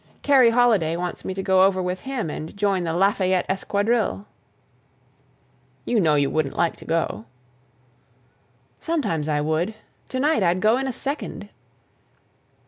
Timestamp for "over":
1.63-1.79